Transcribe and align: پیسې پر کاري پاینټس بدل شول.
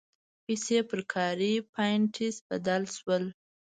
پیسې 0.45 0.77
پر 0.89 0.99
کاري 1.13 1.53
پاینټس 1.73 2.35
بدل 2.49 2.81
شول. 2.95 3.23